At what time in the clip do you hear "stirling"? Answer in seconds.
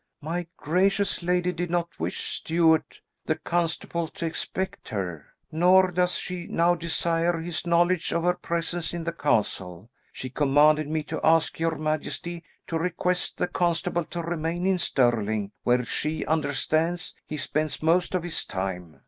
14.79-15.51